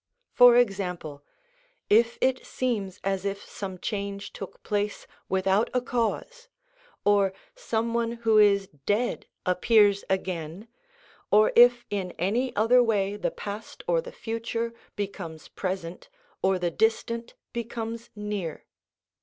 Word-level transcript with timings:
For 0.31 0.55
example, 0.55 1.23
if 1.87 2.17
it 2.21 2.43
seems 2.43 2.99
as 3.03 3.23
if 3.23 3.43
some 3.45 3.77
change 3.77 4.33
took 4.33 4.63
place 4.63 5.05
without 5.29 5.69
a 5.75 5.81
cause, 5.81 6.47
or 7.05 7.33
some 7.55 7.93
one 7.93 8.13
who 8.13 8.39
is 8.39 8.67
dead 8.87 9.27
appears 9.45 10.03
again, 10.09 10.67
or 11.29 11.51
if 11.55 11.85
in 11.91 12.13
any 12.13 12.51
other 12.55 12.81
way 12.81 13.15
the 13.15 13.29
past 13.29 13.83
or 13.87 14.01
the 14.01 14.11
future 14.11 14.73
becomes 14.95 15.49
present 15.49 16.09
or 16.41 16.57
the 16.57 16.71
distant 16.71 17.35
becomes 17.53 18.09
near. 18.15 18.65